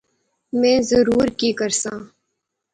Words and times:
میں 0.59 0.77
ضرور 0.89 1.25
کی 1.39 1.49
کرساں 1.59 1.99